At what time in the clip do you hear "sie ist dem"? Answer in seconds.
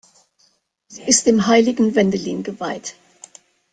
0.87-1.45